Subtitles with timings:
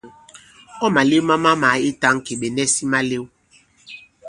[0.83, 3.23] Ɔ̂ màlew ma mamàa i tāŋki, ɓè nɛsi malew.